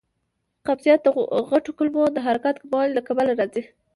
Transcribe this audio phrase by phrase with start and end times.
[0.67, 1.07] قبضیت د
[1.49, 3.63] غټو کولمو د حرکاتو کموالي له کبله راځي.